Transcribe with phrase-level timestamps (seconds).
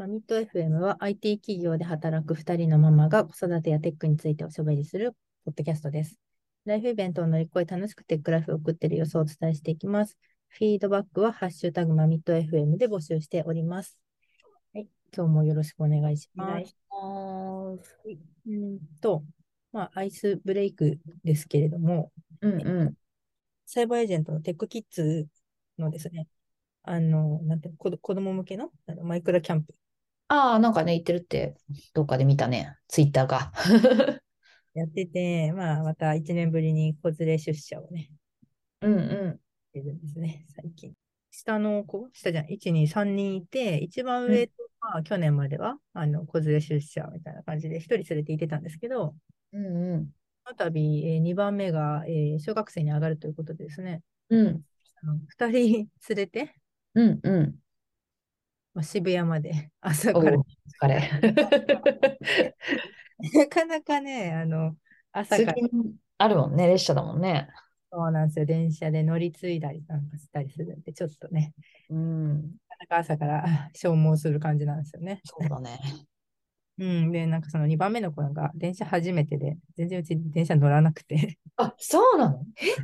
[0.00, 5.12] まあ、ミッド FM は IT 企業で働く2人のママが子育てやテックについておしゃべりする
[5.44, 6.16] ポッドキャストです。
[6.64, 10.16] ライフイベントを乗り越え楽しくテックライフを送っている様子をお伝えしていきます。
[10.48, 13.98] フィードバックはハッシュタグマミッド FM で募集しております。
[14.72, 16.48] はい、今日もよろしくお願いします。
[16.48, 17.98] お願いします。
[18.46, 19.22] うんと、
[19.70, 22.94] まあ、アイスブレイクですけれども、うんうん。
[23.66, 25.28] サイバーエージェントのテックキッズ
[25.76, 26.26] のですね、
[26.84, 29.74] あの、なんて子供向けのあのマイクラキャンプ
[30.32, 31.56] ああ、なんかね、言ってるって、
[31.92, 32.76] どっかで見たね。
[32.86, 33.52] ツイッターが。
[34.74, 38.10] やってて、まあ、また1年ぶりに子連れ出社をね、
[38.82, 40.94] うんうしてるんですね、最近。
[41.30, 49.14] 下の子、下じゃん、1、2、3人いて、一番上とは、去年までは、あの、子連れ出社みたいな感じで、1人連れて行ってたんですけど、
[49.52, 49.56] ん。
[49.56, 50.14] うんうん。
[50.44, 54.64] この度、え2番目が、えー小学生に上がるということでですね、うん
[55.02, 56.54] あの2人連れて、
[56.94, 57.58] うんうん。
[58.74, 60.30] まあ、渋谷まで 朝おか
[60.88, 61.10] ら、れ。
[63.34, 64.76] なかなかね、あの、
[65.12, 67.48] 朝通から、勤あるもんね、列車だもんね。
[67.92, 71.52] そうなんですよ、電車で乗り継いだりなんかしたりするんで、ちょっとね、
[71.90, 72.34] うん。
[72.34, 75.20] なかなか朝から消耗する感じなんですよね。
[75.24, 75.78] そうだね。
[76.78, 81.38] うん、で、なんかその2番目の子が電車初めてで、全然うち電車乗らなくて。
[81.56, 82.44] あ、そうなの？
[82.56, 82.74] え？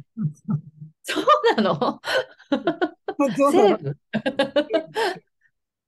[1.03, 1.25] そう
[1.57, 2.01] なの？
[3.53, 3.97] セレブ？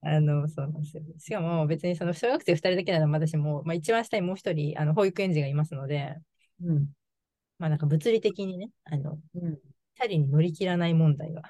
[0.01, 1.03] あの、そうなんですよ。
[1.19, 6.17] しかも別にその小学生2人だけならまだしも、まあ、一番下にもう一人、あの、保育園児がいますので、
[6.61, 6.89] うん。
[7.59, 9.59] まあなんか物理的にね、あの、うん。
[9.97, 11.43] チャリに乗り切らない問題が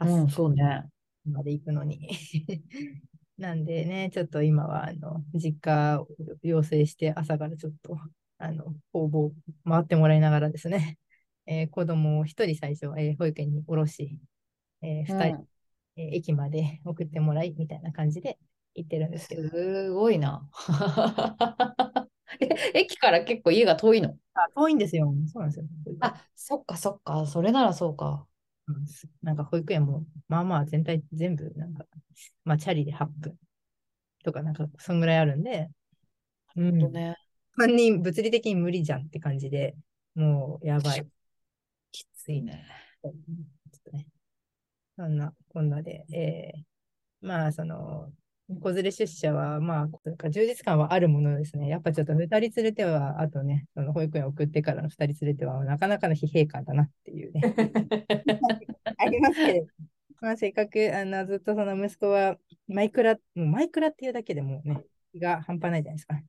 [0.00, 0.84] うん、そうね。
[1.24, 2.08] まで行くのに。
[3.38, 6.08] なんでね、ちょっと今は、あの、実家を
[6.42, 7.98] 要請して、朝からちょっと、
[8.38, 9.32] あの、工房
[9.64, 10.98] 回ってもらいながらですね、
[11.46, 14.18] えー子供を一人最初、えー保育園に降ろし、
[14.82, 15.48] えー二人、うん
[15.96, 18.38] えー駅まで 送ってもらい、みたいな感じで
[18.74, 20.48] 行ってるんですけど、すごいな。
[22.40, 24.16] え、駅から結構家が遠いの？
[24.34, 25.12] あ、遠いんですよ。
[25.32, 25.66] そうなんですよ。
[26.00, 27.26] あ、そっかそっか。
[27.26, 28.26] それならそうか。
[28.66, 31.84] うんすなんか保育園も、まあまあ全体、全部、なんか、
[32.44, 33.38] まあチャリで8分
[34.24, 35.70] とか、なんか、そんぐらいあるんで、
[36.56, 37.16] うん、ね。
[37.56, 39.76] 犯人、物理的に無理じゃんって感じで、
[40.14, 41.08] もうやばい。
[41.92, 42.66] きついね。
[43.02, 43.12] ちょっ
[43.84, 44.06] とね。
[44.96, 48.12] そんな、こんなで、えーまあ、その、
[48.60, 51.68] 子連れ出社は、まあ、充実感はあるものですね。
[51.68, 57.40] やっぱちょっと2人連れては、あとね、その保育園送ってからの2人連れては、なかなかの疲弊感だなっていうね。
[58.98, 59.66] ありますけれど、
[60.20, 62.36] まあ、せっかく、あの、ずっとその息子は、
[62.68, 66.20] マイクラ、もうマイクラっていうだけでもうね、気が半端ないじゃないですか。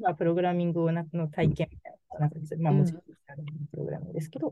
[0.00, 2.78] まあ、プログラミングをなの体験みたいな、なんかですまあ、うん。
[2.80, 4.50] もちろんプログラミングですけど、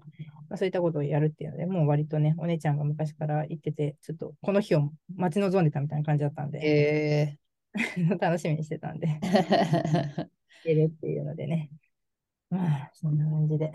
[0.48, 7.38] まあ、そういったことをやるっていうので、もう割とね、お姉ちゃんが昔から言ってて、ちょっとこの日を待ち望んでたみたいな感じだったんで、え
[8.20, 11.70] 楽しみにしてたんで、ー、やるっていうのでね、
[12.50, 13.72] まあ、そんな感じで、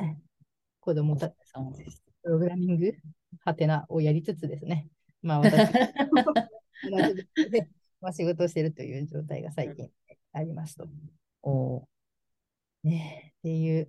[0.80, 2.94] 子供たち、そうですプログラミング、
[3.40, 4.90] はてなをやりつつですね、
[5.22, 5.72] まあ私、
[6.92, 7.70] 同じで、
[8.02, 9.90] まあ、仕事をしているという状態が最近
[10.36, 10.88] ありますと。
[11.44, 11.86] おー
[12.84, 13.88] ね、っていう、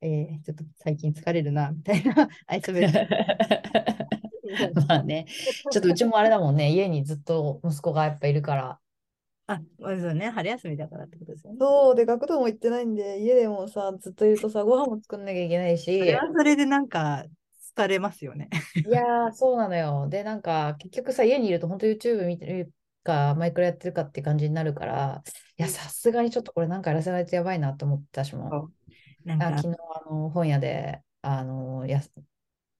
[0.00, 2.98] えーちょっと最近疲れるな、みたいな、アイスブレイク。
[4.88, 5.26] まあね、
[5.70, 8.80] ちょっとうちもあれだもんね、家にずっと息子がやっぱいるから。
[9.46, 11.58] あ、まずね、春休みだからってことですよね。
[11.58, 17.24] そう、で、学童も行ってないんで、家でもさ、ずっといるとさ、ご飯も作んなきゃいけないし、それはそれでなんか、
[17.76, 18.48] 疲れますよね。
[18.74, 20.08] いやー、そうなのよ。
[20.08, 22.72] で、なんか、結局さ、家にいると、本当 YouTube 見てる
[23.02, 25.22] か、マイクラやってるかって感じになるから、
[25.58, 28.56] いや、さすがにちょっとこれなんかやらせないとやばいなと思って、私も。
[28.56, 28.68] あ、
[29.38, 32.12] なんか、昨日、あの、本屋で、あの、やす、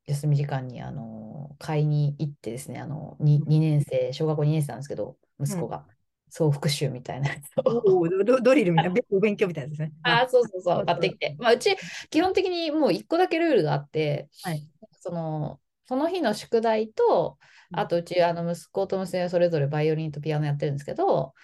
[0.07, 5.87] 休み時間に、あの、買いに行ってですね、あの、2、2年生、小学校2年生なんですけど、息子が、
[6.31, 7.65] 総復習みたいなやつを。
[7.65, 9.93] おードドリルみたいな、 お勉強みたいなですね。
[10.03, 11.37] あー、そうそうそう、買ってきて。
[11.39, 11.77] まあ、うち、
[12.11, 14.69] 基本的にもう1個だけルールがあって、はい。
[15.01, 17.39] その、その日の宿題と、
[17.73, 21.34] あとうち、あの、息子と娘それぞれバイオリンとピアノやってるんですけど、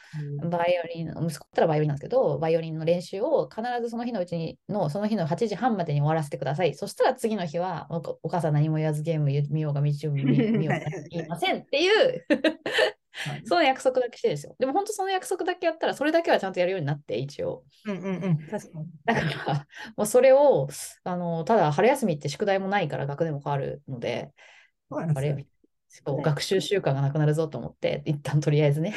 [0.42, 6.74] うんバイオリン、息子だったらバイオリンなんですけど、バイオリンの練習を必ずその日のうちにの、その日の8時半までに終わらせてください。
[6.74, 12.24] そしたら次の日は、おお母さん何も言わずゲーム見ようが見よう見 見ようが言いませんっていう
[13.44, 14.56] その約束だけしてるんですよ。
[14.58, 17.64] でも本当その約束だけやったら、それだけはちゃんとやるようになって、一応。
[17.86, 18.86] うんうんうん、確かに。
[19.04, 19.66] だから、
[19.96, 20.68] もうそれを、
[21.04, 24.32] あの、ただ春休みって宿題もないから学年も変わるので、
[24.90, 25.46] あれ、
[26.04, 28.94] そう学習習慣がなくなるぞと思って、一旦とりあえずね、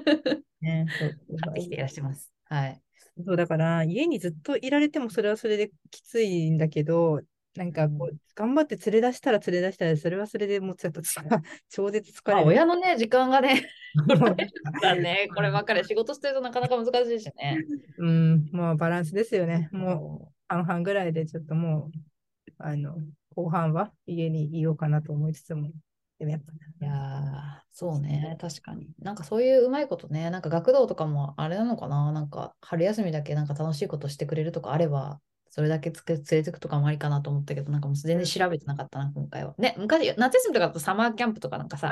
[0.60, 0.86] ね。
[0.98, 2.30] そう買ってきていらっしゃいます。
[2.44, 2.80] はい。
[3.24, 7.22] そうだから、家にずっといられてもそれはそれできついんだけど、
[7.56, 11.22] なんかこう、頑張って連れ出したら連れ出したら、それはそれでもうちょっとさ、
[11.70, 12.48] 超絶疲まあ、れる。
[12.48, 13.62] 親のね、時間がね、
[14.82, 17.64] だね、こればっかり仕事してるとなかなか難しいしね。
[17.98, 19.68] うん、もうバランスですよね。
[19.72, 22.96] もう半々ぐらいでちょっともう、あの、
[23.36, 25.70] 後半は家にいようかなと思いつつも、
[26.18, 28.88] でもやっぱ、いやー、そうね、確かに。
[29.00, 35.20] なんかそういううまいことね、なんか学童とかもあれなのかな、なんか春休みだけなんか楽しいことしてくれるとかあれば、
[35.50, 39.54] それだけつけ連れてくとかもありかなと思ったけど、なんかもう全然調べてなかったな、今回は。
[39.58, 41.88] ね、昔、夏休みとかだとサマーキャンプとかなんかさ、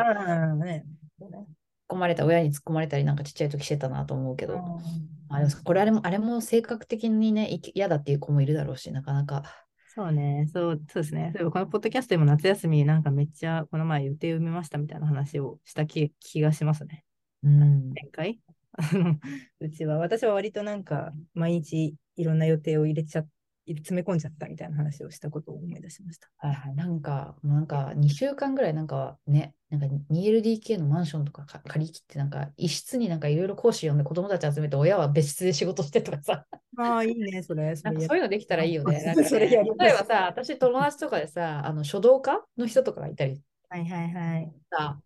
[0.56, 0.84] ね。
[1.20, 1.46] 突っ
[1.90, 4.62] 込まれた、親に突っ込まれたりなんかちっちゃい時してたなと思うけど、うん
[5.34, 9.44] あでもこれあれも、あれも性格的にね、嫌だっていう子もいるだろうし、なかなか。
[9.94, 11.32] そうね、そう、そうですね。
[11.36, 17.04] そういえばこのポッドキャストでも夏休みなんかめっちゃこの前予定を埋めましたみたいな話をした気気がしますね。
[17.42, 17.90] うん。
[17.94, 18.40] 前回？
[19.60, 23.26] うちは、私は割となんか毎日いろんな予定を入れちゃ
[23.66, 26.28] 詰め込んじゃったみたいな話をしたことを思い出しました。
[26.38, 26.74] はいはい。
[26.74, 36.44] なんか、なんか2週間ぐらいなんかね、なんか 2LDK のマンションとかか借り切って、なんか一室になんかいろいろ講師呼んで子供たち集めて親は別室で仕事してとかさ、
[36.78, 37.74] ああ、いいね、それ。
[37.76, 38.96] それそういうのできたらいいよね。
[39.10, 44.52] あなんかね例えばさ、私友達とかでさ、あの書道家の人とかがいたりはいはいはい。
[44.70, 45.00] さ、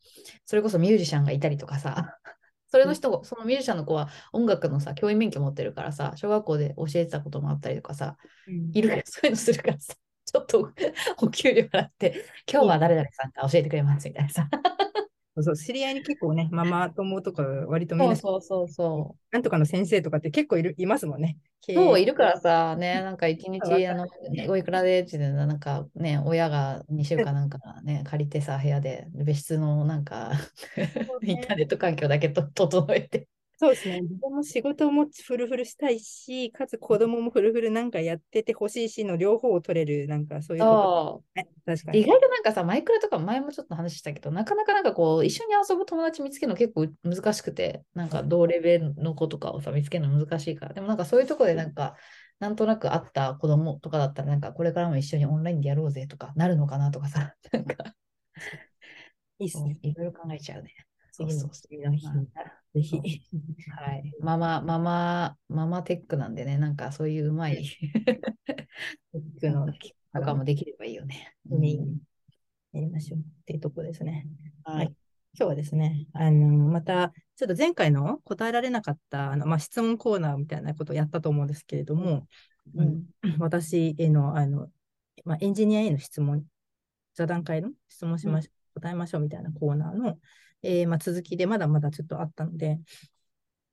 [0.44, 2.18] それこそミュージシャンがいたりとかさ、
[2.76, 9.94] それの人、そのミュージシャンの子は音楽のさ、教員免許持ってるからさ、小学校で教えてたこともあったりとかさ、うんいるから、 そういうのするからさ、
[10.26, 10.70] ちょっと
[11.22, 14.50] お給料払って、今日は誰々さんが教えてくれますみたいなさ。
[15.36, 19.20] そうそう、知り合いに結構ね、ママ友とか割とみんな、そうそうそう。
[19.30, 21.38] なんとかの先生とかって結構いるいますもんね。
[21.74, 24.08] そう、いるからさ、ね、なんか一日、るあの、
[24.48, 30.32] おいくらでってなんかね、親が2週間なんかね、借りてさ、部屋で別室のなんか、
[31.22, 33.28] インターネット環境だけと整えて。
[33.58, 34.00] そうですね。
[34.02, 41.48] 自分も仕事もフルフルしたいし、かつ子供もフルフルなんかやっててほしいしの両方を取れる、なんかそういうとこそね。
[41.64, 41.96] 確かう。
[41.96, 42.06] 意に。
[42.06, 50.74] 外となんかさ、マイクラとか前もちょっと話したけど、なかなかなんかこう、一緒に遊ぶ友達見つけるの結構難しくて、なんか同レベルの子とかをさ、見つけるの難しいから。
[50.74, 51.96] でもなんかそういうところでなんか、
[52.38, 57.94] なんとなく会った子供とかだったら、なんかこれからも一緒にオンラインでやろうぜとかなるのかなとかさ、なんか、
[59.38, 59.78] いいっすね。
[59.82, 60.74] いろいろ考えちゃうね。
[61.16, 62.28] そうそうそ次の日に
[62.74, 62.96] ぜひ。
[62.96, 63.00] う。
[63.80, 64.12] はい。
[64.20, 67.64] ママ、ママ、ママテックなんでね、なんかそういううまい
[69.14, 69.66] 行くの
[70.12, 71.34] とかもできればいいよね。
[71.46, 71.98] に
[72.72, 74.26] やりましょうっていうところですね。
[74.64, 74.86] はい。
[74.86, 74.94] 今
[75.32, 82.26] 日はですね、あの、また、ちょっと前回の答えられなかった、あの、まあ、質問コーナーみたいなことをやったと思うんですけれども、
[82.74, 83.06] うん
[83.38, 84.68] 私への、あの、
[85.24, 86.44] まあ、エンジニアへの質問、
[87.14, 90.18] 座談会の質問しましょう、答えましょうみたいなコーナーの、
[90.68, 92.80] えーまあ、続きでまだまだちょっとあったので、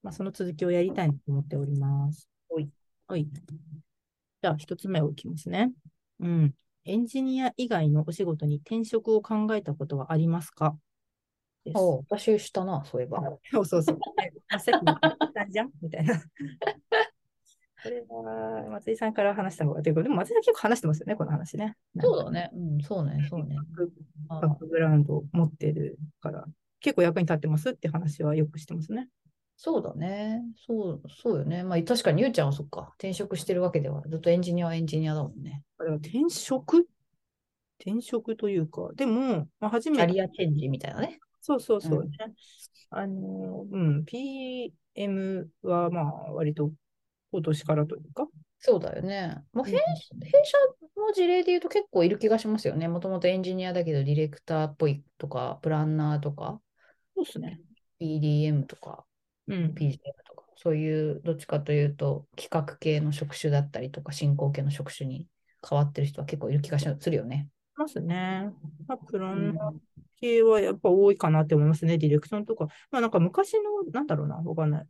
[0.03, 2.29] まあ、その続きをやりたいなと思っております。
[2.49, 2.69] はい。
[3.07, 3.25] はい。
[3.25, 5.71] じゃあ、一つ目をいきますね。
[6.19, 6.53] うん。
[6.85, 10.77] エンジニア以外のお仕事に転職を考えたことはありますか？
[11.65, 11.77] です。
[11.77, 13.21] おう私したな、そういえば。
[13.51, 13.99] そうそうそう。
[14.51, 14.79] あさっ
[15.47, 15.71] きじゃん？
[15.81, 16.21] みたいな。
[17.83, 21.75] これは松井さんから話した方がということで、も松井さん結構話してますよね、この話ね。
[21.99, 22.49] そうだね。
[22.53, 23.57] うん、そうね、そうね。
[24.29, 25.97] あバックグラウンドを持ってる
[26.93, 29.07] 結構役に立ってますって話はよくしてますね。
[29.57, 30.41] そうだね。
[30.67, 31.63] そう、そうよね。
[31.63, 32.89] まあ確かにゆうちゃんはそっか。
[32.97, 34.03] 転職してるわけでは。
[34.07, 35.63] ずっとエンジニアはエンジニアだもんね。
[35.79, 36.87] 転職？
[37.79, 41.19] 転職というか、でも、まあ、初キめて、ャリアチェンジみたいなね。
[41.41, 42.17] そうそうそううんね。
[42.91, 46.71] あの、うん、PM はまあ割と
[47.31, 48.27] 今年からというか、
[48.59, 49.43] そうだよね。
[49.51, 49.81] まん弊社
[50.95, 52.87] の事例で言うと結構いる気がしますよね。
[52.87, 56.61] もともとエンジニアだけどディレクターっぽいとか、プランナーとか、
[57.15, 57.61] そうですね。
[57.99, 59.05] PDM とか、
[59.47, 59.75] うん。
[59.75, 65.29] PGM とか、そういうどっちかというと企画系の職種だったりとか、進行系の職種に
[65.67, 67.49] 変わってる人は結構いる気がしするよね。
[67.75, 68.51] ますね。
[68.87, 69.73] まあ、プラうんンナー
[70.17, 71.97] 系はやっぱ多いかなって思いますね。
[71.97, 72.65] ディレクションとか。
[72.91, 74.85] まあなんか昔の、なんだろうな、わかんない。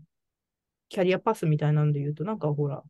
[0.90, 2.84] キャリアパスみたいなんで言うと、なんかほら、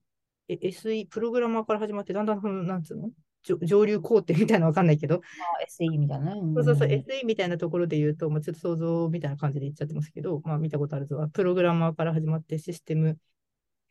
[0.50, 3.12] え SE、プログラマーから始まって、だんだんなんつうの？
[3.44, 5.22] 上上流工程みたいなのわかんないけど、
[5.68, 6.42] SE みたいなね。
[6.56, 11.28] そうそうそう、ん SE みたいなところで言うと、まあ、ちょっと想像みたいな感じで言っちゃってますけど、まあ見たことあるぞ。
[11.34, 13.18] プログラマーから始まってシステム、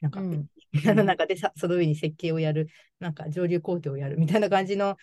[0.03, 0.47] なんか、うん
[0.89, 2.67] あの中でさ、その上に設計をやる、
[2.99, 4.97] なんか上流工程をやるみたいな感じの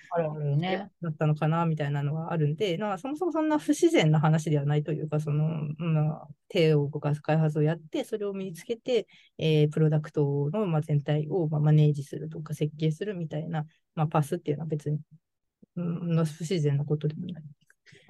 [0.58, 0.89] ね。
[1.00, 15.00] だったのかなみたいなのはあるんで、まあ、そもそもそんな不自然な話ではないというか、その、まあ、手を動かす開発をやって、それを身につけて、えープロダクトの、まあ、全体を、まあ、マネージするとか設計するみたいな、まあ、パスっていうのは別に、
[15.75, 17.44] うん、の不自然なことでもない。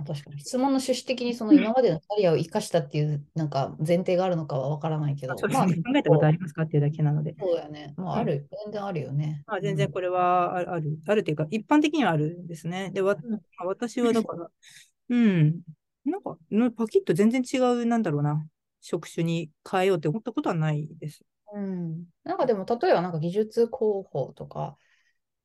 [0.06, 7.36] 確かに質問の趣旨的にその今までのキャリアを生かしたっていうなんか前提があるのかは分からないけど、まあ、考えたことありますかっていうだけなので。
[7.40, 7.94] そうだよね。
[7.98, 9.44] まあ、ある、全然あるよね。
[9.48, 12.92] まあ、全然これはある、ある、あるというか、一般的にはあるんですね。
[12.94, 13.16] で、わ
[13.66, 14.50] 私はだから、
[15.10, 15.62] うん、
[16.06, 16.38] なんか、
[16.78, 18.46] パキッと全然違う、なんだろうな、
[18.82, 21.22] 職種に変えようって思ったことはないです。
[21.54, 22.06] うん。
[22.24, 24.78] なんかでも、例えばなんか技術広報とか、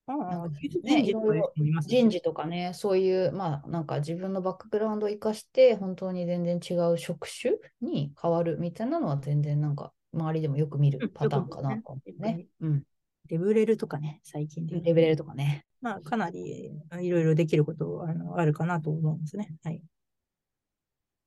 [0.07, 1.43] 人事とかね
[1.87, 12.47] 人事とかね、そういう、まあ、なんか自分のバックグラウンドを生かして、本当に全然違う職種に変わるみたいなのは、全然なんか、周りでもよく見るパターンかなと思うね。
[12.61, 12.83] うん。
[13.29, 14.81] デブレルとかね、最近で。
[14.81, 15.65] レベルとかね。
[15.81, 16.71] まあ、かなり
[17.01, 19.55] いろいろできることあのあるかなと思うんですね。
[19.65, 19.77] はい。
[19.77, 19.81] っ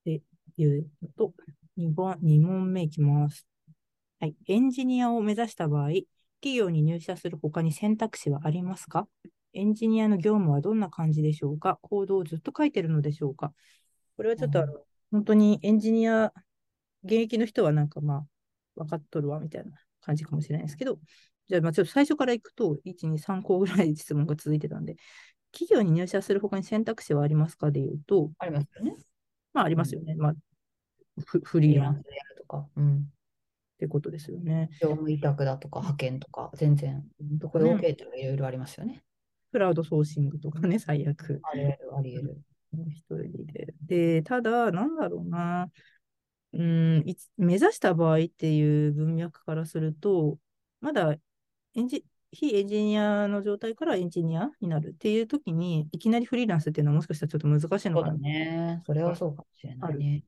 [0.06, 0.22] て
[0.58, 1.34] いうのと、
[1.78, 3.48] 2, 番2問目いきます。
[4.20, 4.36] はい。
[4.48, 5.90] エンジニアを目指した場合、
[6.42, 9.08] 企業に入社する他に選択肢はありますか？
[9.54, 11.80] エンジニアの業務はどんな感じでしょうか？
[11.82, 13.54] コードをずっと書いてるのでしょうか？
[14.18, 14.74] これはちょっとあの、
[15.12, 16.34] 本当にエンジニア、
[17.04, 18.26] 現役の人はなんかまあ、
[18.76, 21.00] 分かっとるわみたいな感じかもしれないですけど、
[21.48, 24.96] じゃあまあちょっと最初からいくと、1、2、3個ぐらい質問が続いてたんで、
[25.52, 28.96] 企業に入社する他に選択肢はありますかでいうと、ありますよね。
[29.54, 30.16] まあありますよね。
[30.16, 30.34] まあ、
[31.26, 33.06] フフリーランスっでやるとか、うん。
[33.78, 34.70] てことですよね。
[34.82, 39.04] 業務委託だとか、派遣とか、全然、どこで OK っていろいろありますよね。
[39.52, 41.40] クラウドソーシングとかね、 最悪。
[41.44, 42.44] あり得る、あり得る。
[42.90, 43.74] 一人で。
[43.82, 45.70] で、ただ、なんだろうな。
[46.54, 47.04] うん、
[47.38, 50.40] 目指した場合っていう文脈からすると、
[50.80, 51.16] まだ
[51.76, 58.82] エンジ非エンジニアの状態からエンジニアになるっていう時に、いきなりフリーランスっていうのはもしかしたらちょっと難しいのそうだかなね。
[58.86, 60.24] それはそうかもしれないね。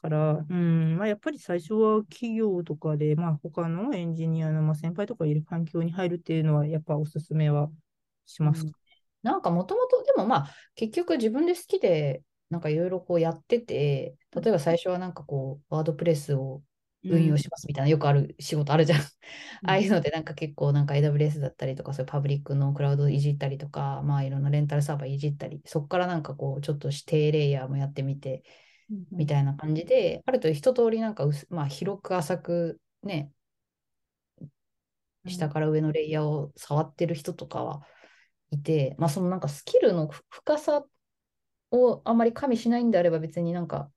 [0.00, 7.70] から、うん、まあ、やっぱり最初は企業とかで、まあ、他のエンジニアの、まあ、先輩とかいる環境に入るっていうのは、やっぱおすすめは
[8.26, 8.72] しますか。
[9.22, 16.62] なんかもともと、でもまあ、結局自分で好きで、なんかいろいろこうやってて、例えば最初はなんかこう、ワードプレスを
[17.04, 19.00] 運用しますみたいな、よくある仕事あるじゃん。
[19.00, 19.04] あ
[19.62, 28.42] あいうので、なんか結構なんか AWS だったりとか、そういうパブリックのクラウドいじったりとか、まあいろんなレンタルサーバーいじったり、そこからなんかこう、ちょっと指定レイヤーもやってみて、うん
[29.10, 33.32] みたいな感じで、あると一通りなんか薄、まあ広く浅くね、
[35.26, 37.82] 下から上のレイヤーを触ってる人とかは
[38.50, 40.84] いて、まあそのなんかスキルのふ深さ
[41.70, 43.90] をあんまり加味しないんであれば別になんか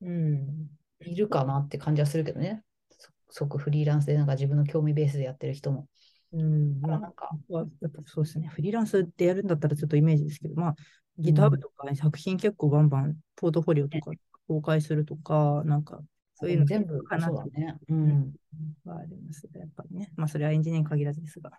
[0.00, 0.68] うん。
[1.00, 2.62] いるかなって感じはするけどね。
[2.90, 5.88] そ即フリーランスでなんか自分の興味ベースでやってる人も。
[6.32, 6.80] うん。
[6.80, 8.48] まあ、なんか、はやっぱそうですね。
[8.48, 10.76] フリーランスでやるんだったらちょっとイメージですけど、まあ、
[11.18, 14.12] GitHub とか作品結構バンバンポートフォリオとか
[14.48, 16.00] 公開するとか、なんか、
[16.34, 17.76] そういうの全部かなとそうだね。
[17.88, 18.32] うん。
[18.84, 19.60] はありますね。
[19.60, 20.10] やっぱりね。
[20.16, 21.50] まあ、それはエンジニアに限らずですが。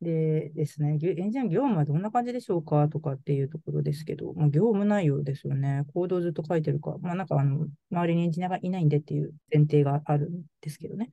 [0.00, 5.84] でですね、エンジニア業務はどんな感じでしょうかとかっていうところですけど、まあ、業務内容ですよね。
[5.94, 6.96] コードをずっと書いてるか。
[7.00, 11.10] まあ、なんかあの、周りにエンジニアがいないんでっていう前提があるんですけどね。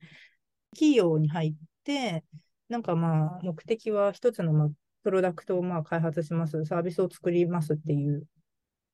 [0.74, 2.24] 企業に入って、
[2.68, 4.68] なんかまあ、目的は一つのまあ
[5.02, 8.26] プロダクトをまあ開発します、サービスを作りますっていう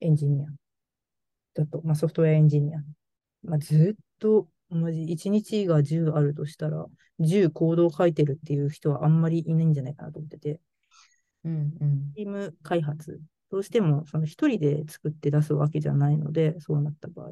[0.01, 0.49] エンジニア。
[1.55, 2.79] だと、まあ、ソフトウェアエンジニア。
[3.43, 6.87] まあ、ずっと、マジ、1日が10あるとしたら、
[7.21, 10.61] 10コードを書いてるっていう人はあんまりいないんじゃないかなと思ってて、
[11.45, 12.13] うんうん。
[12.15, 13.21] チーム開発、
[13.51, 17.31] どうしてもその一人で作って出すわけじゃないので、そうなった場合、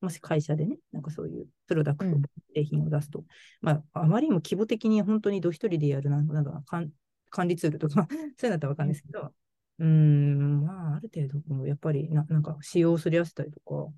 [0.00, 2.22] もし会社でね、なんかそういうプロダクトうん、
[2.54, 3.24] 製品を出すと、
[3.60, 6.86] まあ、あまりにも規模的に本当にど一人でやるなんなんだろうな
[7.30, 9.32] 管管理ツールとか、そういうのだったらわかんないですけど、
[9.78, 13.92] うーん、まあ、ある程度、やっぱりな、なんか使用すり合わせたりとか、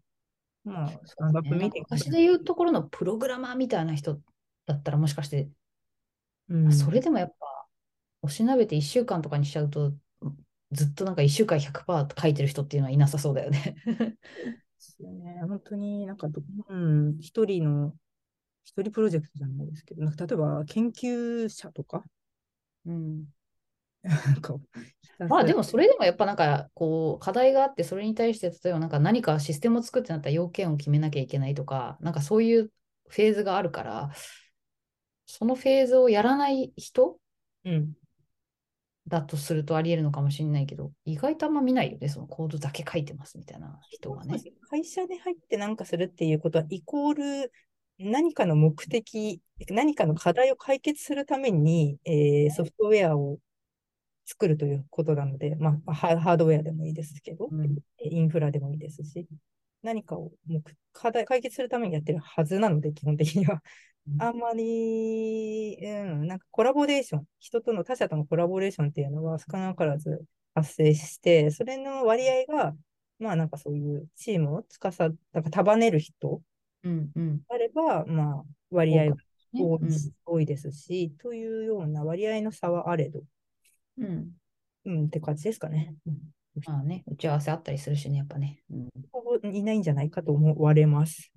[0.64, 4.20] まあ、スタンダップねミーティング昔で言うところのプログラマーみたいな人
[4.66, 5.48] だったらもしかして、
[6.48, 7.34] うん、それでもやっぱ、
[8.22, 9.92] おしなべて1週間とかにしちゃうと、
[10.72, 13.76] ずっとなんか1週間100%書いてる人っていうのはいなさそうだよね。
[13.86, 14.14] で
[14.78, 15.40] すよね。
[15.48, 17.94] 本当になんかど、うん、一人の、
[18.64, 22.04] 一人プロジェクトじゃないですけど、なんか例えば研究者とか、
[22.86, 23.24] うん、
[24.02, 24.54] なんか、
[25.28, 32.70] まあでもそれでもやっぱなんかこう課題があってそれに対して例えばなんか何かシステムを作ってなったら要件を決めなきゃいけないとかなんかそういう
[33.08, 34.10] フェーズがあるから
[35.26, 37.18] そのフェーズをやらない人
[37.64, 37.92] うん、
[39.06, 44.40] だとするとありえるのかもしれないけど意外とあんま見ないよねそのコードだけ書いてますみたいな人がね。
[44.70, 47.52] 会社で入って何かするっていうことは、イコール
[48.00, 53.38] 何かの目的、何かの課題を解決するために、えーソフトウェアを
[54.24, 57.78] 作るということなので、まあ、ハハードウェアでもいいですけど、うん。
[57.98, 59.26] インフラでもいいですし、
[59.82, 63.62] 何かを目課題解決するためにやってるはずなので、基本的には。
[64.18, 72.74] あんまり、うん、なんかコラボレーション、人との他者とのコラボレーションっていうのは少なからず発生して、それの割合が、
[73.18, 76.40] まあなんかそういうチームをつかさ、なんか束ねる人
[76.82, 77.40] うんうん。
[77.48, 79.16] あれば、まあ割合が
[79.52, 83.22] ね多いし多いですし、というような割合の差はあれど、
[83.98, 84.06] うん。
[84.06, 84.30] うん。
[84.84, 85.94] うんって感じですかね。
[86.06, 86.18] うん
[86.66, 88.62] まあね、打ち合わせあったりするしね、やっぱね。
[88.70, 88.88] うん。
[89.12, 91.30] ほぼいないんじゃないかと思われます。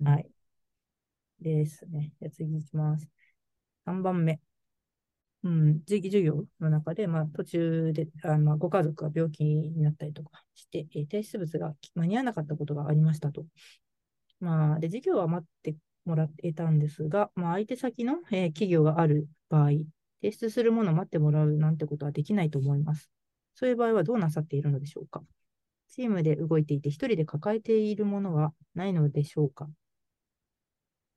[0.00, 0.28] うんはい。
[1.40, 2.12] ですね。
[2.20, 3.08] じゃあ次行きます。
[3.84, 4.40] 3番目。
[5.44, 13.46] うん、授授業の中で、まあ、途中であのまあご家族が病気になったりとかして、えー提出物が間に合わなかったことがありましたと。
[14.40, 19.70] まあ、で、授業は待ってもらえたんですが、まあ、相手先の、えー企業がある場合、
[20.22, 23.10] 提出するものを待ってもらうなんてことはできないと思います。
[23.54, 25.22] そういう場合はどうなさっているのでしょうか
[25.88, 29.68] チームで動いていて、一人で抱えているものはないのでしょうか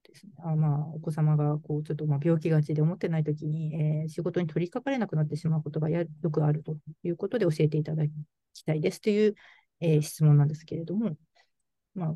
[0.03, 0.31] ですね。
[0.43, 8.03] あまあ、お子様がこうちょっとまあ病気がちで思ってないときに、えー仕事に取り掛かれなくなってしまうことがやよくあるということで教えていただ
[8.53, 9.35] きたいですという、
[9.79, 11.15] えー質問なんですけれども、
[11.95, 12.15] まあ、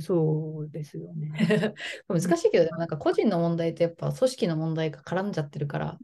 [0.00, 1.32] そうですよね。
[2.08, 5.98] 難しいけど、でもなんか個人の問題とやっぱ組織の問題が絡んじゃってるから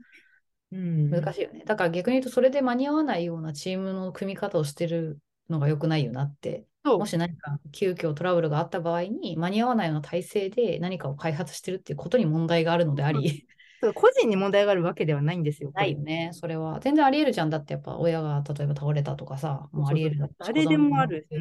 [0.73, 1.63] うん、難しいよね。
[1.65, 6.67] だから逆に言うとそれで間に合わないようなチームの組み方をしてるのが良くないよなって。
[6.85, 13.47] もし何か急遽トラブルがあった場合に間に合わないような体制で何かを開発してるっていうことに問題があるのであり、
[13.95, 15.71] 個人に問題があるわけではないんですよ。
[15.75, 16.81] ないよね、それは。
[16.81, 17.51] 全然ありえるじゃん。
[17.51, 21.27] だってやっぱ親が例えば倒れたとかさ、もうありえる誰でもある。
[21.31, 21.35] う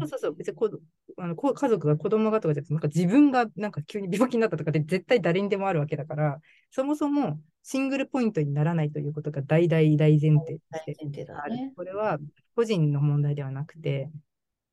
[0.00, 0.70] そうそうそう、別にこ
[1.18, 6.38] あのこ家族が子供がとかじゃなくて、なんか自分がなんか急に病気になったとかって絶対誰にでもあるわけだから、
[6.70, 11.56] そもそもシングルポイントにならないということが大大大前提として大前提だある。
[11.56, 11.72] ね。
[11.76, 12.18] これは
[12.54, 14.10] 個人の問題ではなくて、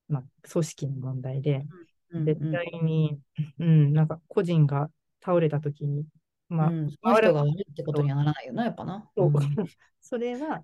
[0.07, 1.87] まあ、組織の問題で、うんうん
[2.25, 3.19] 絶対に、
[3.59, 4.89] うん、なんか個人が
[5.21, 6.05] 倒れたときに、
[6.49, 9.09] まあ、うん、その人が悪いってことにはならないよな、やっぱな。
[9.15, 9.33] そううん
[10.01, 10.63] それは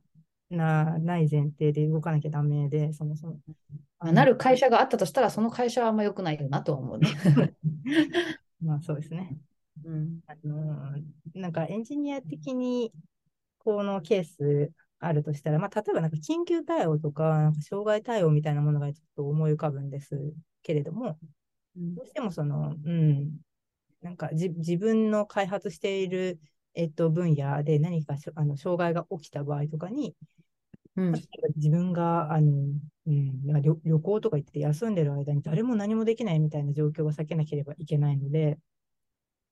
[0.50, 3.40] なない前提で動かなきゃダメで、そもそも。
[4.00, 7.08] まあなる会社があったとしたら、その会社はあんま良くないよなとは思うね。
[8.62, 9.38] まあそうですね。
[9.84, 12.94] うんあのーなんかエンジニア的に
[13.58, 21.18] このケースあるとしたら、まあ、例えばなんか緊急対応とか、なんか障害対応みたいなものがちょっと思い浮かぶんですけれども、
[21.76, 23.32] うんどうしてもその、うん、
[24.04, 26.40] なんかじ自分の開発している、
[26.76, 30.16] えっと、分野で何かしょあの障害が起きた場合とかに、
[30.96, 31.14] うん。
[31.56, 32.52] 自分があの、
[33.08, 38.60] うん、なんか旅旅行とか行って休んでる間に誰も何もできないみたいな状況が避けなければいけないので、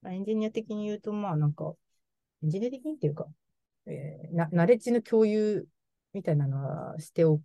[0.01, 1.73] まあ、エンジニア的に言うと、まあなんか、
[2.43, 3.27] エンジニア的にっていうか、
[3.85, 5.67] えーな、ナレッジの共有
[6.13, 7.43] みたいなのはしておく、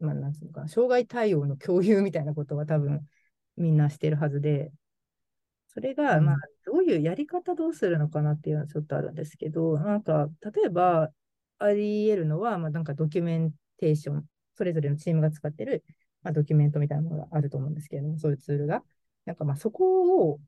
[0.00, 3.06] まあなんつうのかな、障害対応の共有みたいなことは多分
[3.56, 4.72] みんなしてるはずで、
[5.78, 6.36] それが、うんまあ、
[6.66, 11.10] どういうやり方どうするのかなっていうのはちょっとあるんですけど、なんか、例えば、
[11.60, 14.24] あり得るのは、まあ、なんかドキュメンテーション、
[14.56, 15.84] それぞれのチームが使ってる、
[16.22, 18.82] まあ、ドキュメントみたいなものがあると思うんですけれども、そういうツールが。
[19.24, 20.40] なんかまあそこを、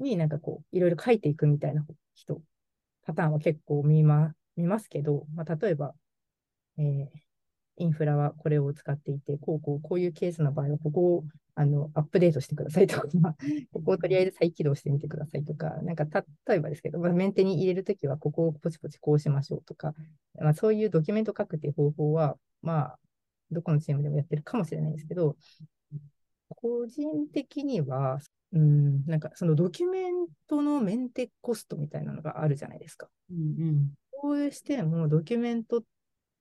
[0.00, 2.42] になんかこう、いろいろ書いていくみたいな人、
[3.04, 5.94] パターンは結構見ま見ますけど、まあ、例えば、
[6.78, 7.25] えー
[7.78, 13.06] インフラはこれを使っていて、こうこう、こういうケースの場合は、ここをあのアップデートしてくださいとか、
[13.72, 16.04] ここをとりあえず再起動してみてくださいとか、なんか
[16.46, 19.94] 例えばですけど、まあ、メンテに入れるときは、ここをポチポチこうしましょうとか、
[20.38, 22.98] まあ、そういうドキュメント書くっていう方法は、まあ、
[23.50, 25.36] どこのチームでもやってるかもしれないんですけど、
[26.48, 28.20] 個人的には、
[28.52, 33.08] うん、なんかそのドキュメントのメンテコストみたいなのがあるじゃないですか。
[33.30, 35.82] うんうんそうしてもドキュメントを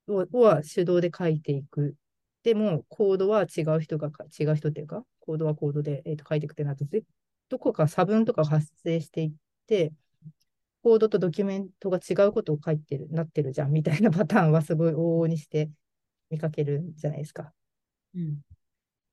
[0.08, 1.96] は手動で書いていく。
[2.44, 7.04] でも、コードは違う人がか、違う人っていうか、コードはコードで、えーと書いていくってなると、ぜ
[7.50, 9.32] どこか差分とかが発生していっ
[9.68, 9.92] て、
[10.84, 15.72] コードとドキュメントが違うことを書いてる、なってるじゃんみたいな パターンはすごい往々にして
[16.30, 17.54] 見かけるんじゃないですか。
[18.14, 18.42] うん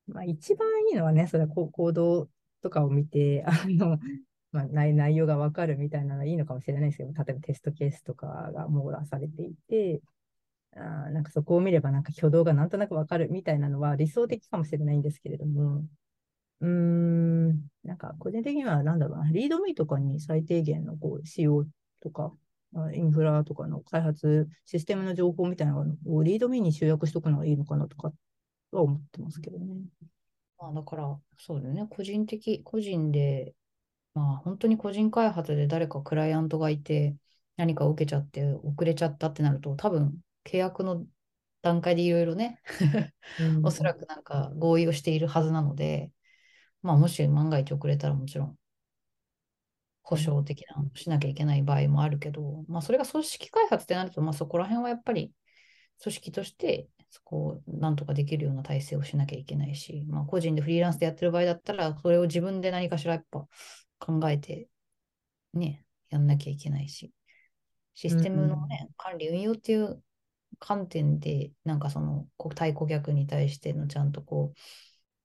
[0.07, 2.29] まあ、一番いいのはね、それはコード
[2.61, 3.97] とかを見て、あの、
[4.51, 10.01] まあ、内内容がわかるみたいなのはいいのかもしれないですけど、例えばテストケースとかが網羅されていて、
[10.75, 15.85] あなんかそこを見ればなんか挙動がなんとなくわかるみたいなのは理想的かもしれないんですけれども、
[16.61, 17.49] うーん、
[17.83, 21.65] なんか個人的にはなんだろうな、リードミーとかに最低限のこう仕様
[22.01, 22.33] とか、
[22.93, 28.11] インフラとかの開発、システムの情報みたいなのをリードミーに集約しとくのがいいのかなとか
[28.71, 29.75] は思ってますけどね。
[30.57, 31.87] まあ、だから、そうだよね。
[31.89, 33.53] 個人的、個人で、
[34.13, 37.15] まあ、本当に個人開発で誰かクライアントがいて、
[37.57, 41.05] 何かを受けちゃって、遅れちゃったってなると、多分、契約の
[41.61, 42.61] 段階でいろいろね、
[43.63, 46.11] おそらくなんか合意をしているはずなので、
[46.81, 48.57] まあ、もし万が一遅れたらもちろん、
[50.01, 55.31] 保証的なしなきゃいけない場合もあるけど、まあ、それが組織開発ってなると、まあ、そこら辺はやっぱり、
[56.01, 63.45] 組織としてそこをなんとかできるような体制をしなきゃいけないし、まあ、個人でフリーランスでやってる場合だったら、それを自分で何かしらやっぱ
[63.99, 64.67] 考えて、
[65.53, 67.13] ね、やんなきゃいけないし、
[67.93, 70.01] システムのね、管理、運用っていう
[70.63, 74.53] 観点で、なんかその対顧客に対してのちゃんとこ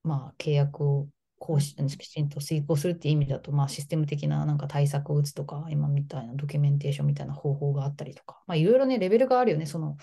[0.05, 1.07] う、まあ、契約を
[1.39, 9.97] こうしきちんと遂行するっていう意味だと、まあ、システム的ななんか対策を打つとか、今みたいなドキュメンテーションみたいな方法があったりとか、まあ、いろいろね、レベルがあるよね、その、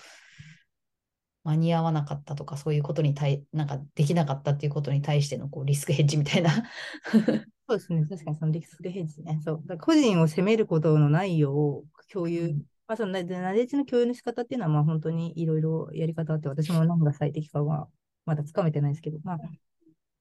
[1.44, 6.50] 間に合わなかったとか、そういうことに対、なんかできなかったっていうことに対してのこうリスクヘッジみたいな。
[7.68, 9.38] そうですね、確かにそのリスクヘッジね。
[9.44, 9.78] そう。
[9.78, 13.22] 個人を責めることのないよう共有、うん、まあ、そのナ
[13.52, 17.88] レッジの共有の仕方っていうのは、まあ本当にいろいろやり方あって、私も何が最適かは
[18.24, 19.38] まだつかめてないですけど、まあ、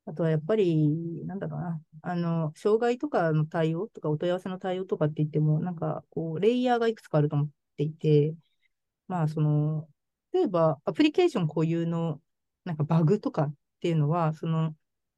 [0.07, 8.35] あとはやっぱり、なんだろうな、あの、障害とかの対応とか、お問い合わせの対応とかって言っても、なんか、こう、レイヤーがいくつかあると思っていて、
[9.07, 9.87] まあ、その、
[10.33, 12.21] 例えば、アプリケーション固有の、
[12.65, 14.75] なんかバグとかっていうのは、その、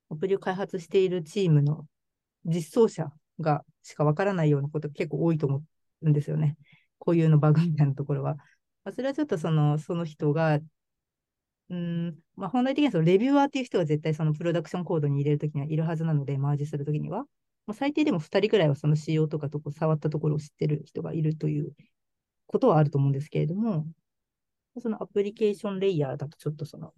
[0.09, 1.87] アプリを開発しているチームの
[2.45, 5.63] 実装者がしかわからないようなこと結構多いと思
[6.01, 6.57] うんですよね。
[6.99, 8.35] 固有のバグみたいなところは。
[8.83, 10.59] まあ、それはちょっとその、その人が
[11.69, 17.25] うん、まあ、本来的にはそのレビューアーっていう人が絶対そのプロダクションコードに入れるときにはいるはずなので、マージするときには。
[17.65, 21.73] まあ、最低でも2人くらいはその仕様とかとこ触ったところを知ってる人がいるという
[22.45, 23.85] ことはあると思うんですけれども、
[24.79, 26.93] そのアプリケーションレイヤーだとちょっとその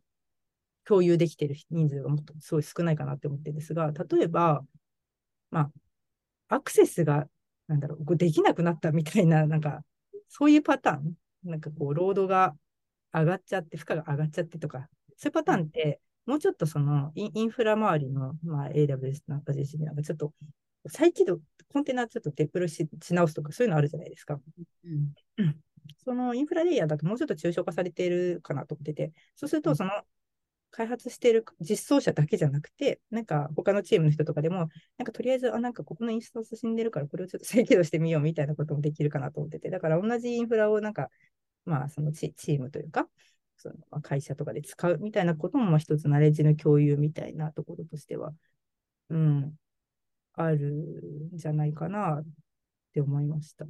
[0.85, 4.61] 共有できてる人数がもっとすごい少ないかなって思ってるんですが、例えば、
[5.49, 5.71] ま
[6.49, 7.27] あ、アクセスが、
[7.67, 9.83] なんだろう、できなくなったみたいな、なんか、
[10.29, 11.13] そういうパターン、
[11.43, 12.55] なんかこう、ロードが
[13.13, 14.87] 上がっちゃって、負荷が上がっちゃってとか、
[15.17, 20.31] そういうパターンって、もうちょっとそのインフラ周りの、まあ、AWS なんか GCP なんかちょっと
[20.87, 21.39] 再起動、
[21.73, 24.39] コンテナちょっとデプロイし直すとかそういうのあるじゃないですか。
[24.85, 25.57] うん、
[25.97, 29.91] そのインフラレイヤーだともうちょっと抽象化されているかなと思ってて、そうするとその
[30.71, 41.09] 開発している実装者だけじゃなくて、なんか他のチームの人とかでも、なんかとりあえず、あ、なんかここのインスタンス死んでるからこれをちょっと再起動してみようみたいなこともできるかなと思ってて、だから同じインフラをなんか
[41.65, 43.07] まあ、そのチームというか、
[43.57, 48.33] その会社とかで使うみたいなことも、まあ、一つナレッジの共有みたいなところとしては、
[49.09, 49.53] うん、
[50.33, 52.25] あるんじゃないかなっ
[52.93, 53.65] て思いました。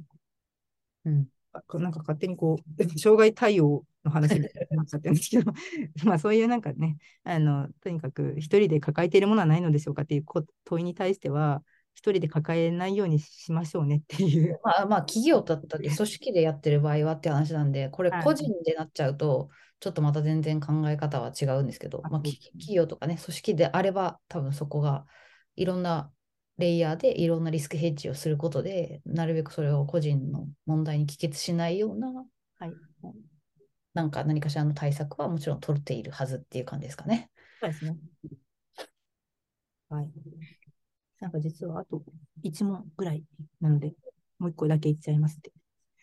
[1.04, 1.28] うん。
[1.52, 2.64] なんか勝手にこう、
[2.98, 5.52] 障害対応の話になっちゃってるんですけど、
[6.04, 10.24] まあそういうなんかね、あの、とにかく一人で抱えているものはないのでしょうかっていう
[10.64, 11.62] 問いに対しては、
[11.94, 14.58] 一人で抱えないようにしましょうねっていう。
[14.62, 25.04] まあ、まあ、企業だったり組織でやってる場合はって話なんで、これ個人でなっちゃうと、ちょっとまた全然考え方は違うんですけど、まあ、企業とかね、組織であれば、多分そこが
[25.56, 26.10] いろんな
[26.60, 32.12] レイヤーでいろんなリスクヘッジをすることで、なるべくそれを個人の問題に帰結しないような、
[32.58, 32.72] はい、
[33.94, 37.30] なんか何かしらの対策はもちろん取っているはずっていう感じですかね。
[37.60, 37.96] そうですね。
[39.88, 40.10] はい。
[41.18, 42.02] なんか実はあと
[42.42, 43.24] 1問ぐらい
[43.60, 43.94] なので、
[44.38, 45.52] もう1個だけ言っちゃいますって。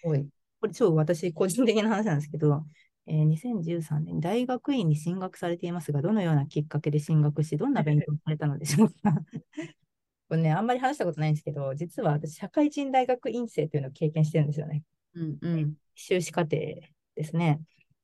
[0.03, 0.27] はい。
[0.59, 2.65] これ超私個人的な話なんですけど、
[3.07, 9.13] えー、2013年、大学院に進学されていますが、どのようなきっかけで進学し、どんな勉強をされたのでしょうか？
[10.29, 14.83] これね、あんまり話したことないんですけど、実は私、社会人大学院生というのを経験してるんですよね。
[15.13, 15.73] うんうん。
[15.95, 17.61] 修士課程ですね。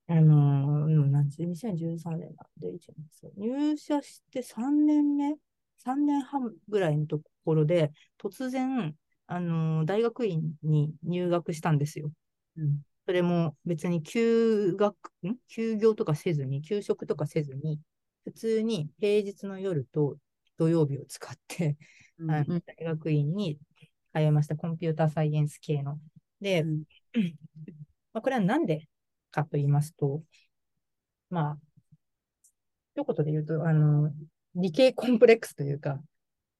[0.07, 2.77] あのー、なん2013年なんで、
[3.37, 5.35] 入社して3年目
[5.77, 8.95] 3年半ぐらいのところで、突然、
[9.27, 12.11] あのー、大学院に入学したんですよ。
[12.57, 15.35] うん、それも別に休学、ん？
[15.47, 17.79] 休業とかせずに、休職とかせずに、
[18.23, 20.17] 普通に平日の夜と
[20.57, 21.77] 土曜日を使って、
[22.19, 23.57] うん、大学院に
[24.13, 24.55] 通いました。
[24.55, 25.99] コンピューターサイエンス系の。
[26.41, 26.83] で、うん、
[28.13, 28.87] まあ、これはなんで
[29.31, 30.21] かと言いますと、
[31.29, 31.57] まあ、
[32.95, 34.11] 一言で言うと、あの、
[34.55, 35.99] 理系コンプレックスというか、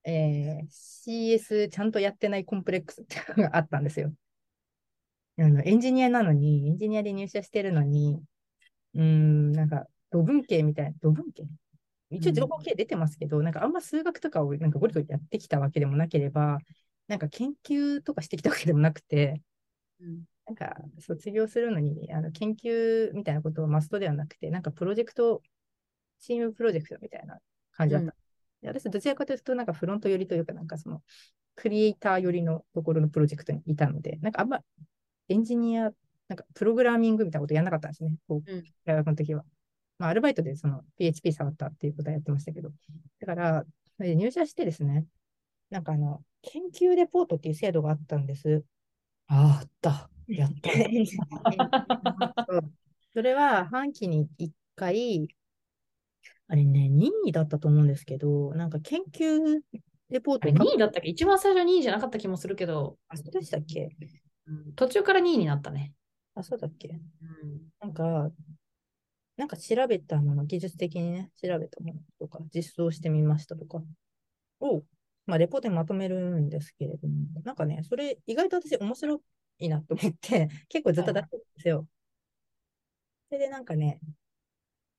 [0.04, 4.12] えー、CS ちゃんとやってないコンプレックスっていうのがあったんですよ。
[5.40, 8.22] あのエンジニアなのに、エンジニアで入社してるのに、
[8.96, 11.44] うん、なんか、土文系みたいな、土文系
[12.18, 16.60] 一応情報系出てますけど、うん、なんかあんま数学とかをなんかゴリゴリやってきたわけでもなければ、
[17.08, 19.42] なんか研究とかしてきたわけでもなくて、
[20.00, 25.42] うん、なんか卒業するのにあの研究みたいなことはマストではなくて、なんかプロジェクト、
[26.20, 27.40] チームプロジェクトみたいな
[27.72, 28.16] 感じだった。
[28.64, 31.02] うん、私、どちらかというと、なんかフロント寄りというか、なんかその、
[31.56, 34.62] クリエイター寄りのところのプロジェクトにいたので、なんかあんま
[35.30, 35.92] エンジニア、
[36.28, 38.16] なんかプログラミングみたいなことやらなかったんですね、
[38.86, 39.44] 大学の時は。
[40.04, 42.72] まあ、アルバイトでその PHP 触ったっていうことはやってましたけど。
[43.22, 43.66] だから、
[44.00, 45.06] 入社してですね、
[45.70, 48.66] なんかあの、研究レポートっていう制度があったんです。
[49.28, 50.10] ああった。
[50.28, 50.72] やった。
[53.14, 55.30] それは半期に1回、
[56.48, 59.62] あれね、任意だったと思うんですけど、なんか研究
[60.10, 61.08] レポートを書く2位だったっけ？
[61.10, 63.96] 一番最初2位じゃなかった気もするけど、あ、そうでしたっけ？
[64.76, 65.94] 途中から2位になったね。
[66.36, 66.90] あ、そうだっけ？
[66.90, 66.94] う
[67.46, 68.30] んなんか、
[69.38, 73.82] なんか調べたもの、技術的にね、調べたものとか、実装してみましたとか
[74.60, 74.84] を、
[75.26, 79.22] まあ、レポートにまとめるんですけれども、なんかね、それ意外と私面白
[79.60, 81.88] いなと思って、 結構ずっと出してるんですよ。
[83.30, 84.00] それでなんかね、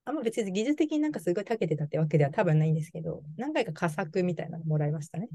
[0.04, 5.28] あんま別に技術的になんかすごい長けてたってわけでは多分ないんですけど、何回か佳作みたいなのもらいましたね。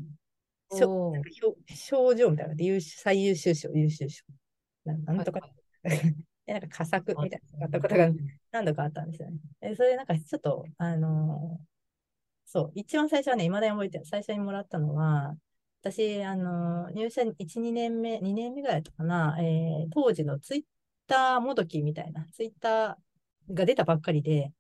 [1.76, 4.26] 賞状みたいなので最優秀賞、優秀賞。
[4.86, 5.54] ななんとか、はい
[6.50, 8.10] でなんか佳作みたいなったことが
[8.52, 9.38] 何度かあったんですよね。
[9.62, 11.66] えそれでなんかちょっと、あのー
[12.46, 14.06] そう、一番最初はね、未だに覚えてる。
[14.06, 15.36] 最初にもらったのは、
[15.82, 20.64] 私、あのー入社1、2年目、2年目ぐらいだったかな、えー当時のツイッ
[21.06, 24.52] ターもどきみたいな、ツイッターが出たばっかりで、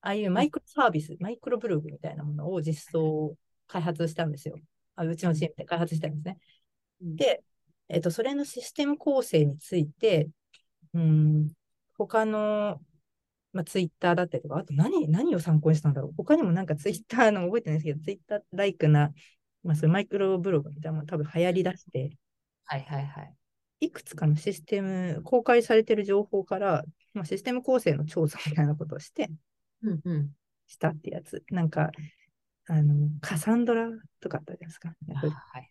[0.00, 3.36] ああいうマイクロサービス、マイクロブログみたいなものを実装、
[3.68, 4.56] 開発したんですよ。
[4.96, 6.38] あうちのチームで開発したんですね。
[7.02, 7.44] うんで、
[7.88, 10.28] えっと、それのシステム構成について、
[10.96, 11.48] うん、
[11.98, 12.80] 他の、
[13.52, 16.12] まあ、ツイッターだったりとか、あと何、何を参考にしたんだろう。
[16.16, 19.12] 他にもなんかツイッターの覚えてないですけど、ツイッターライクな、
[19.62, 22.16] まあ、そマイクロブログみたいなのも多分流行り出して、
[22.64, 23.34] はいはいはい。
[23.80, 29.30] いくつかのシステム、公開されてる情報から、まあ、システム構成の調査みたいなことをして、
[29.82, 30.30] うんうん。
[30.66, 31.44] したってやつ。
[31.50, 31.90] なんか、
[32.68, 33.88] あの、カサンドラ
[34.20, 34.94] とかあったじゃないですか。
[35.14, 35.70] あそうはい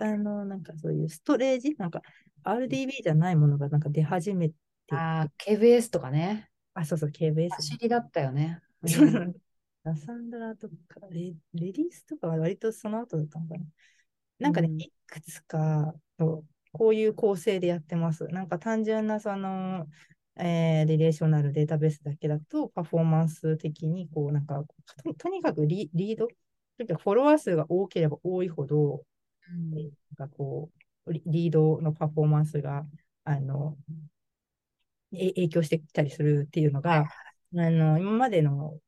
[0.00, 2.02] あの、なんかそういうストレージ、なんか
[2.44, 4.54] RDB じゃないものがなんか出始めて、
[4.90, 6.50] あー KBS とかね。
[6.74, 7.54] あ、そうそう、KBS。
[7.56, 8.60] 走りだったよね。
[9.84, 10.74] カサンドラとか
[11.10, 13.64] レ、レディースとかは割とその後だったのかな。
[14.38, 18.26] なんかね、うんいくつかと、こういう構成でやってます。
[18.28, 19.86] なんか単純なその、
[20.36, 24.64] えーリレーショナルデータベースだけだと、パフォーマンス的に、こう、なんか、
[25.04, 26.34] ととにかくリリード、と
[26.80, 29.04] にかくフォロワー数が多ければ多いほど、
[29.48, 29.90] うん。
[30.18, 30.70] なんかこ
[31.06, 32.86] う、リリードのパフォーマンスが、
[33.24, 33.76] あの、
[35.12, 37.06] え影響してきたりするっていうのが、あ
[37.70, 38.78] の、今までの、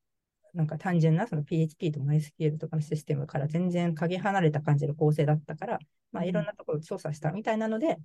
[0.54, 5.78] なんか単純なその PHP と MySQL とかのシステムから全然かけ離れた感じの構成だったから、
[6.12, 6.28] まあ、うん。
[6.28, 7.98] いろんなところを調査したみたいなので、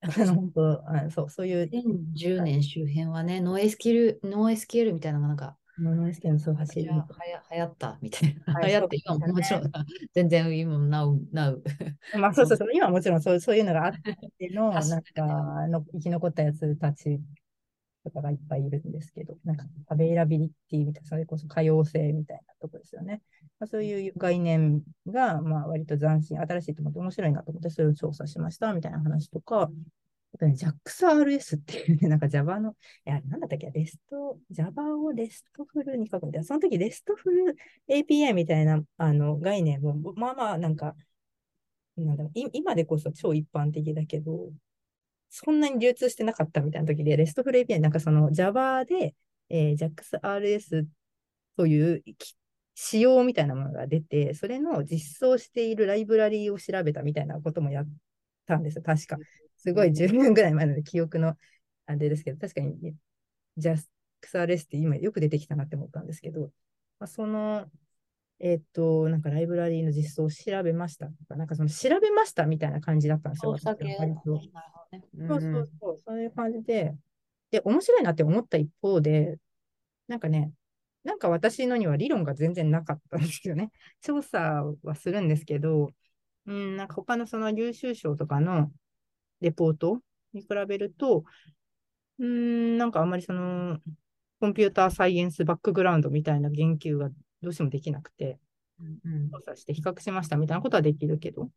[0.34, 8.54] 本当あそう、そういう、2010年周辺はね、ノー SQL、ノー SQL みたいなのがなんか、MySQL のそう走りはやはや流行ったみたいな。
[8.54, 9.62] はい流行って、今ももちろん、
[10.14, 11.58] 全然今も Now、Now。
[12.18, 13.92] まあ、そうそうそう、今はもちろんそうそういうのがあっ
[14.38, 15.22] ての、 走なんか
[15.68, 17.20] の、生き残ったやつたち
[18.04, 23.22] とかがいっぱいいるんですけど、なんか、 availability みたいな、それこそ可用性みたいなとこですよね。
[23.58, 29.70] まあ、そういう概念が、まあ、割と斬新、新しいと思って面白いなと思って、それを調査しましたみたいな話とか、
[30.34, 37.56] あとね、 JAX-RS っていうね、なんか Java の、いや、なんだったっけ、レスト、Java をレストフルに書くみたいな、その時レストフル
[37.88, 40.94] API みたいなあの概念も、まあまあ、なんか、
[41.96, 44.50] なんだろう今でこそ超一般的だけど、
[45.30, 49.14] そんなに流通してなかったみたいな時で、レストフル API、なんかその Java で、
[49.48, 50.86] えー JAXRS
[51.56, 52.34] というき
[52.74, 57.88] 仕様みたいなものが出て、それの実装しているライブラリーを調べたみたいなこともやっ
[58.46, 59.18] たんですよ、確か。
[59.58, 61.36] すごい10年ぐらい前の記憶の
[61.86, 62.94] あれですけど、確かに
[63.58, 66.50] JAXRS って今よく出てきたなって思ったんですけど、
[66.98, 67.66] まあ、その、
[68.38, 73.52] えーっと、なんかライブラリーの実装を調べましたとか、なんかその調べましたみたいな感じだったんですよ。
[74.92, 75.04] ね。
[75.28, 76.94] そうそうそう、そういう感じで、
[77.50, 79.38] で、面白いなって思った一方で、
[80.08, 80.52] なんかね、
[81.04, 83.70] なんか私のには理論が全然なかったんですよね。
[84.02, 85.90] 調査はするんですけど、
[86.46, 88.72] うん、なんか他のその優秀賞とかの
[89.40, 91.24] レポートに比べると、
[92.18, 93.78] うん、なんかあんまりその、
[94.40, 97.10] コンピューターサイエンスバックグラウンドみたいな言及が
[97.42, 98.38] どうしてもできなくて、
[98.78, 99.30] うんうん。
[99.30, 101.50] 調査して比較しましたみたいなことはできるけど、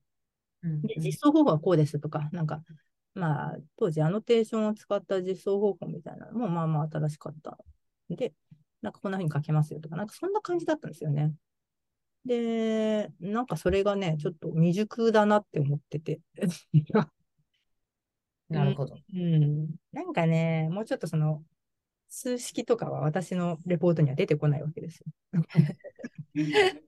[0.63, 0.81] うん。
[0.81, 2.61] で、実装方法はこうですとか、なんか、
[3.13, 7.57] まあ、当時アノテーションを使った実装方法みたいなのも、まあまあ新しかった。
[8.09, 8.33] で、
[8.81, 11.33] なんかこんな風に書けますよとか、なんかそんな感じだったんですよね。
[12.25, 16.21] で、なんかそれがね、ちょっと未熟だなって思ってて。
[18.49, 18.97] なるほど。
[19.13, 19.67] うん。
[19.91, 21.43] なんかね、もうちょっとその、
[22.09, 25.05] 数式とかは私のレポートには出てこないわけですよ。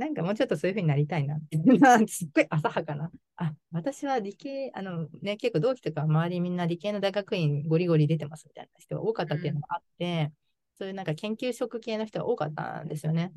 [0.00, 1.58] なんかもうちょっとそういう風になりたいなって。
[2.08, 3.12] すっごい浅はかな。
[3.36, 10.32] あ、私は理系、あのね、結構同期とか周りみんな理系の大学院ゴリゴリ出てますみたいな人が多かったっていうのがあって、
[10.78, 13.30] そういうなんか研究職系の人が多かったんですよね。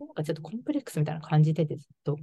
[0.00, 2.16] なんかちょっとコンプレックスみたいな感じててずっと。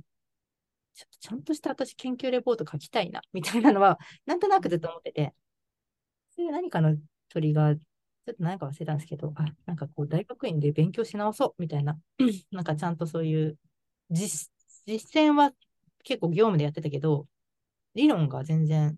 [0.95, 5.35] ちょっとちゃんとした私研究レポート書きたいな、みたいなのは、なんとなくずっと思ってて、
[6.35, 6.97] そういう何かの
[7.29, 7.79] トリガー、
[8.25, 11.99] ちょっと何か忘れたんですけど、あ、なんかこう、大学院で勉強し直そうみたいな、
[12.51, 13.57] なんかちゃんとそういう
[14.09, 14.49] 実、
[14.85, 15.51] 実践は
[16.03, 17.27] 結構業務でやってたけど、
[17.95, 18.97] 理論が全然、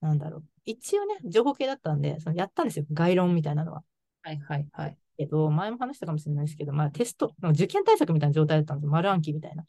[0.00, 0.44] なんだろう。
[0.64, 2.86] 一応ね、情報系だったんで、そのやったんですよ。
[2.92, 3.84] 概論みたいなのは。
[4.22, 4.98] はいはいはい。
[5.16, 8.90] けど、前も話したかもしれないですけど、まあテスト、受験対策みたいな状態だったんですよ。
[8.90, 9.64] 丸暗記みたいな。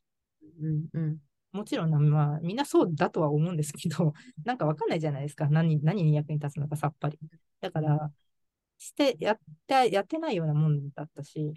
[0.62, 1.18] うんうん。
[1.52, 5.48] もちろんな、まあ、みんなそうだとは思うんですけど、なんかわかんないじゃないですか。
[5.48, 7.18] 何、何に役に立つのかさっぱり。
[7.62, 8.12] だから、
[8.78, 11.54] して、やって、やってないようなもんだったし、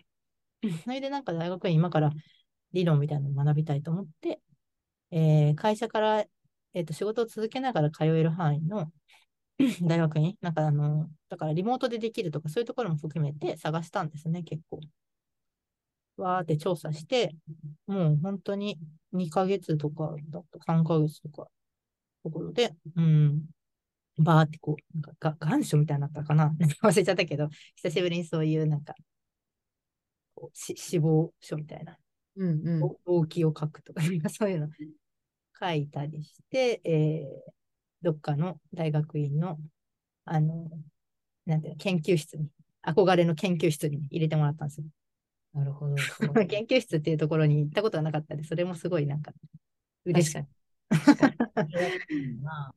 [0.84, 2.10] それでなんか大学院今から
[2.72, 4.40] 理論みたいなのを学びたいと思って、
[5.12, 6.24] えー会社から、
[6.74, 8.92] えっと、仕事を続けながら通える範囲の
[9.88, 14.80] 大学院、なんかあの、だからリモートでできるとかそういうところも含めて探したんですね、結構。
[16.16, 17.34] わーって調査して、
[17.86, 18.78] もう本当に
[19.12, 21.48] 2ヶ月とかだった、3ヶ月とか、
[22.24, 23.46] ところで、うん、
[24.18, 26.54] バーってこう、なんかが願書みたいになったかな？
[26.82, 28.94] 忘れちゃったけど、久しぶりにそういうなんか、
[30.34, 31.98] こうし死亡書みたいな、
[32.36, 32.80] うんうん。
[32.80, 34.68] 動動機を書くとか、そういうの
[35.58, 37.50] 書いたりして、えー
[38.02, 39.58] どっかの大学院の、
[40.24, 40.70] あの、
[41.44, 42.48] なんていうの、研究室に、
[42.82, 44.86] 憧れの研究室に入れてもらったんですよ。
[45.52, 45.96] なるほど。
[46.48, 49.32] 研究室っていうところに行ったことがなかったんで、それもすごいなんか、
[50.04, 50.54] 嬉しかっ確かに。
[50.54, 50.59] まあ、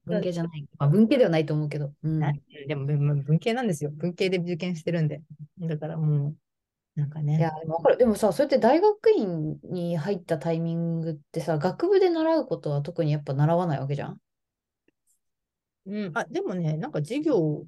[0.06, 0.66] 文系じゃない。
[0.78, 1.94] まあ、文系ではないと思うけど。
[2.04, 2.20] うん。
[2.20, 2.34] た。
[2.68, 3.92] でも文文系なんですよ。
[3.92, 5.22] 文系で受験してるんで。
[5.60, 6.36] だからも
[6.96, 7.38] う、なんかね。
[7.38, 7.98] いや、でもわかる。
[7.98, 14.20] でもさ、そうやって大学院に入ったタイミングってさ、学部で習うことは特にやっぱ習わないわけじゃん？
[15.86, 17.66] うん、あ、でもね、なんか授業、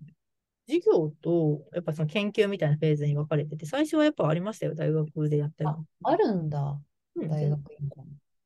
[0.68, 5.70] 授業と、やっぱその研究みたいなフェーズに分かれてて、最初はやっぱありましたよ、大学でやったり。
[5.70, 6.80] あ、あるんだ。
[7.16, 7.96] うん大学院か。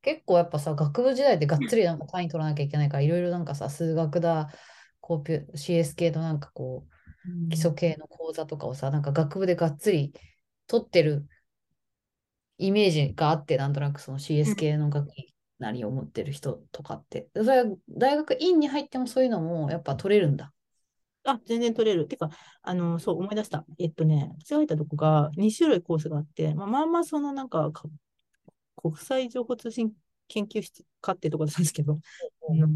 [0.02, 4.50] 結構やっぱさ、学部時代でがっつりなんか単位取らなきゃいけないから、いろいろなんかさ、数学だ、
[5.00, 10.12] コーピュ CS 系のなんかこう、基礎系の講座とかをさ、なんか学部でがっつり
[10.66, 11.26] 取ってる
[12.58, 17.28] イメージがあって、なんとなくその CS 系の学位なりを持ってる人とかって。
[17.34, 20.52] それは大学院に入ってもそういうのもやっぱ取れるんだ。
[21.24, 22.06] あ、全然取れる。
[22.06, 22.30] てか、
[22.62, 23.64] あの、そう、思い出した。
[23.78, 27.84] えっとね、私が入ったとこが2種類コースがあって、まあ、まあまあ、そのなんか、か
[28.80, 29.92] 国際情報通信
[30.28, 31.98] 研究室かってとこだったんですけど、
[32.48, 32.68] あの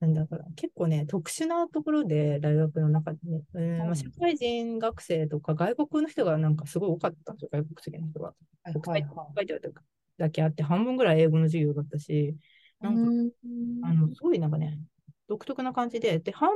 [0.00, 8.34] なんだから、結構ね、特殊なところで、大学の中でね、うんまあ、社会人学生とか外国の人がなんかすごい多かったんですよ、外国籍の人が。
[8.62, 9.74] はい国際書いてある
[10.18, 12.34] だけあって、半分ぐらい英語の授業だったし、い。
[12.80, 13.30] なんか、うん。
[13.82, 14.78] あの、すごいなんかね、
[15.28, 16.50] 独特な感じで、で、半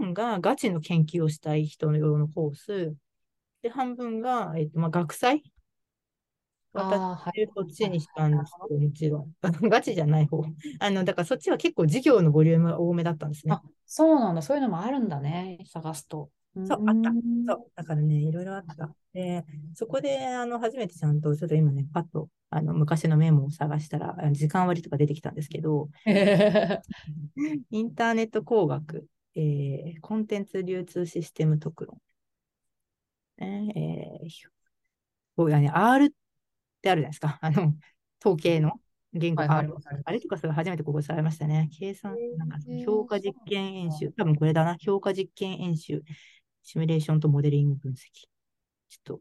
[0.00, 2.94] 分がガチの研究をしたい人の用のコース、
[3.62, 5.49] で、半分が、えっと、まあ、学祭
[6.72, 7.40] 私、はい。
[7.54, 9.32] そっちにしたんですけど、もちろん。
[9.70, 10.44] ガチじゃない方。
[10.78, 13.54] あの、だからそっちは結構授業のボリュームが多めだったんですね。
[13.54, 14.42] あ、そうなんだ。
[14.42, 15.58] そういうのもあるんだね。
[15.66, 16.30] 探すと。
[16.64, 18.94] そうあったんそう、だからね、いろいろあった。
[19.12, 25.88] で、そこで、あの、初めてちゃんと、ちょっと今ね、パッと、あの、昔のメモを探したら、時間割とか出てきたんですけど、
[27.70, 32.00] インターネット工学、えーコンテンツ流通システム特論。
[33.38, 34.50] ねえー
[35.36, 36.14] こうね、R
[36.80, 37.38] ってあるじゃないですか。
[37.40, 37.74] あの、
[38.24, 38.80] 統計の
[39.12, 39.76] 言語はいはい R。
[40.04, 41.68] あれとかそれ初めてここされましたね。
[41.78, 44.12] 計算、なんか評価実験演習。
[44.12, 44.76] 多分これだな。
[44.80, 46.02] 評価実験演習。
[46.62, 47.96] シミュレーションとモデリング分析。
[47.96, 49.20] ちょっと、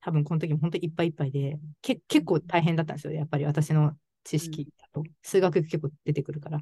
[0.00, 3.12] 多分この時も本当にいっぱいいっぱいで、け結構大変だったんですよ。
[3.12, 3.92] やっぱり私の
[4.24, 5.04] 知識だと。
[5.22, 6.60] 数学結構出てくるから。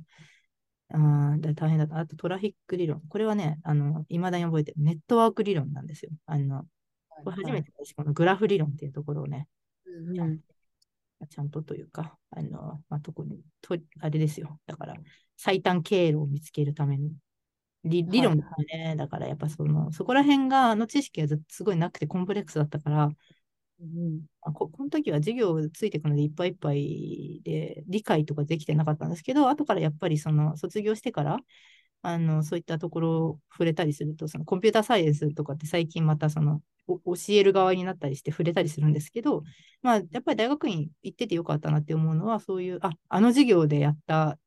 [0.92, 1.98] あ大変だった。
[1.98, 3.00] あとトラフィック理論。
[3.08, 4.78] これはね、あの、未だに覚えてる。
[4.80, 6.10] ネットワーク理論なんですよ。
[6.26, 6.64] あの、
[7.24, 9.46] これ初めて私このグラフ理論っていうところをね、
[9.98, 10.40] うんうん
[11.30, 14.60] ちゃんとというか、あの、まあ、特に、と、あれですよ。
[14.66, 14.94] だから、
[15.36, 17.10] 最短経路を見つけるための
[17.84, 18.96] 理理論ですよね。
[18.96, 23.10] だから、やっぱその、そこら辺が、あの知識がすごいなくてコンプレックスだったから、
[23.80, 31.38] うんあここの時は授業ついていくのでいっぱいいっぱいで理解とかできてなかったんですけど、後からやっぱりその卒業してから、
[32.02, 39.42] あのそういったところを触れたりすると、そのコンピューターサイエンスとかって最近またそのお教える側になったりして触れたりするんですけど、
[39.82, 44.38] まあやっぱり大学院行っててよかったなって思うのは、そういう、あ、あの授業でやった、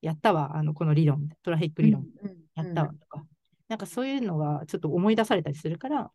[0.00, 2.06] やったわ、あのこの理論、トラフィック理論
[2.54, 3.24] やったわとか、
[3.68, 6.10] なんかそういうのがちょっと思い出されたりするから、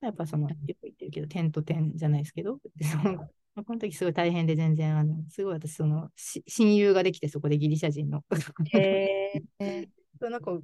[0.00, 2.58] やっぱその、よく言ってるけど、点と点じゃないですけど、
[3.54, 8.24] この時すごい大変で全然、あの、すごい私、その、し 親友ができて、そこでギリシャ人の、
[8.72, 9.88] へえ。
[10.18, 10.62] その子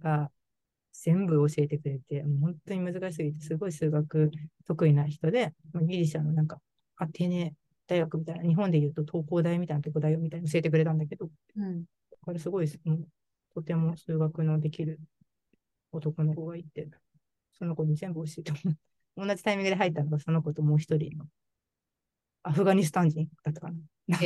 [0.00, 0.30] が
[0.92, 4.30] 全部教えてくれて、もう本当に難しすぎて、すごい数学
[4.66, 6.60] 得意な人で、ギリシャのなんか、
[6.96, 7.54] アテネ
[7.86, 11.84] 大学みたいな、日本で言うと東工大みたいなとこだよみたいな教えてくれたんだけど、うん
[12.20, 13.06] これすごい、うん
[13.54, 15.00] とても数学のできる
[15.90, 16.88] 男の子がいて、
[17.54, 19.26] その子に全部教えてもらった。
[19.26, 21.26] 同じタイミングで入ったのがその子ともう一人の
[22.48, 23.68] アフガニスタン人だったか
[24.08, 24.18] な。
[24.18, 24.24] す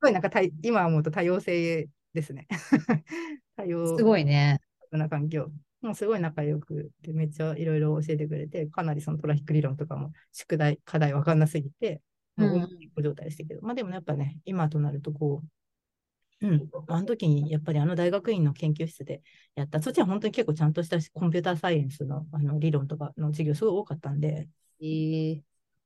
[0.00, 2.46] ごいなんか多今思うと多様性ですね。
[3.56, 4.58] 多様すごいね。
[4.90, 5.50] な環境。
[5.82, 12.00] もうすごい仲良くて、めっちゃいろいろ教えてくれて、かなりそのトラフィック理論とかも宿題、課題わかんなすぎて、
[12.36, 15.42] もううん大きい状態でしたけど、まあでもやっぱね、今となるとこ
[16.40, 19.22] う、うん、あの時にやっぱりあの大学院の研究室で
[19.56, 24.48] やった、そっちは本当に結構ちゃんとしたコンピューターサイエンスのあの理論とかの授業すごい多かったんで、
[24.80, 25.32] へえ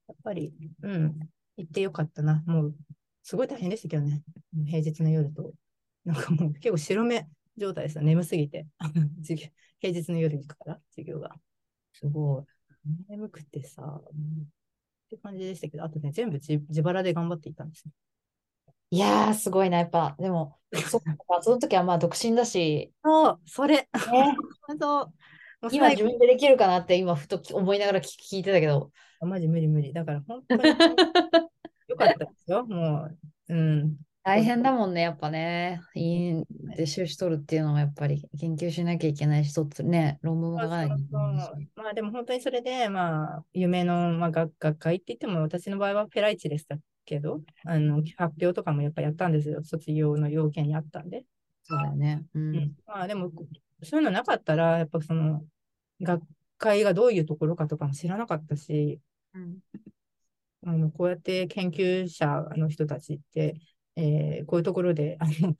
[0.09, 0.53] やっぱり、
[0.83, 1.19] うん、
[1.57, 2.43] 行ってよかったな。
[2.47, 2.77] もう、
[3.23, 4.23] すごい大変でしたけどね。
[4.67, 5.53] 平日の夜と。
[6.05, 8.05] なんかもう結構白目状態ですよ。
[8.05, 8.67] 眠すぎて。
[9.23, 9.49] 授業
[9.81, 11.35] 平日の夜に行くから、授業が。
[11.93, 12.45] すごい。
[13.09, 14.47] 眠くてさ、うん
[15.07, 17.93] って感じでしたけど、あとね、全部自自腹で頑張っていったんですね。
[18.91, 20.17] いやー、すごいな、やっぱ。
[20.19, 20.59] でも、
[20.91, 23.77] そっか、その時はまあ独身だし、そう、それ。
[23.77, 23.89] ね、
[24.81, 25.15] そう。
[25.73, 28.91] 今自分でできるかなって今ふと思いながら聞聞いてたけど。
[29.21, 29.93] マジ無理無理。
[29.93, 30.63] だから本当に
[31.89, 32.67] よかったですよ。
[32.67, 33.09] も
[33.49, 33.97] う、うん。
[34.23, 35.81] 大変だもんね、やっぱね。
[35.95, 36.45] いい
[36.77, 40.89] で修士取るっていうのはやっぱり研究しなきゃいけないし、一つね、論文も書かない。
[41.77, 49.63] まあでも本当にそれで、まあ、夢の、まあ、学学会って言っても、私の場合はペライチでしたけど、あの発表とかもやっぱやったんですよ。
[49.63, 51.25] 卒業の要件にあったんで。
[51.63, 52.25] そうだよね。
[52.35, 52.77] ううんん。
[52.85, 53.31] まあでも、
[53.83, 55.45] そういうのなかったら、やっぱその、
[56.01, 56.23] 学
[56.59, 59.01] 会がどういうところかとかも知らなかったし、
[59.35, 59.59] うん
[60.69, 63.55] あのこうやって研究者の人たちって、
[63.95, 65.55] えーこういうところであの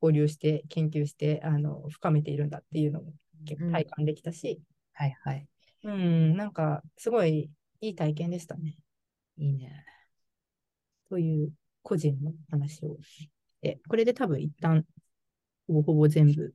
[0.00, 3.12] 交流して、研究してあの深めているんだっていうのも
[3.44, 4.60] 結構体感できたし、
[4.92, 5.46] はいはい。
[5.84, 7.50] うん、なんかすごい
[7.80, 8.76] いい体験でしたね。
[9.36, 9.84] いいね。
[11.08, 11.52] という
[11.82, 13.28] 個人の話をし
[13.60, 14.84] て、これで多分一旦
[15.66, 16.54] ほぼほぼ全部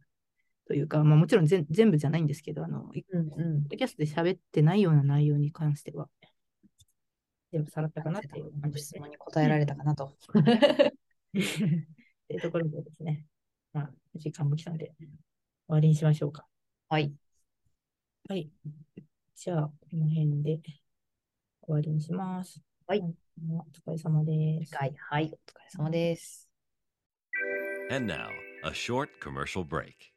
[0.68, 3.70] というか、まあ、もちろん全全部じゃないんですけど、あの、ポうんうんッ。
[3.70, 6.10] ドキャストで喋ってないような内容に関しては、
[7.54, 9.00] 全部さらったかなっていう感じですね。
[9.00, 10.18] ご質問に答えられたかなと。
[10.28, 10.94] っ
[11.32, 11.40] て
[12.34, 13.26] いうところでですね、
[13.72, 15.08] まあ、時間も来たので、終
[15.68, 16.46] わりにしましょうか。
[16.90, 17.14] はい。
[18.28, 18.52] はい。
[19.36, 20.60] じゃあ、この辺で
[21.62, 22.62] 終わりにします。
[22.88, 23.00] はい。
[23.00, 24.76] お疲れ様です。
[24.76, 24.94] はい。
[24.98, 25.26] はい。
[25.26, 25.32] お疲
[25.64, 26.50] れ様です。
[27.90, 28.28] And now,
[28.66, 30.17] a short commercial break.